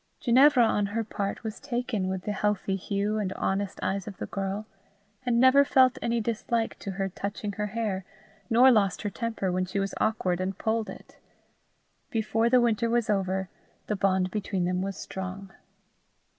[0.19, 4.25] Ginevra, on her part, was taken with the healthy hue and honest eyes of the
[4.25, 4.65] girl,
[5.27, 8.03] and neither felt any dislike to her touching her hair,
[8.49, 11.19] nor lost her temper when she was awkward and pulled it.
[12.09, 13.47] Before the winter was over,
[13.85, 15.51] the bond between them was strong.